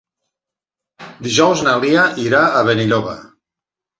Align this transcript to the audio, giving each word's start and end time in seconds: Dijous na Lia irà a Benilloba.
Dijous 1.27 1.61
na 1.67 1.75
Lia 1.83 2.05
irà 2.23 2.41
a 2.61 2.65
Benilloba. 2.71 3.17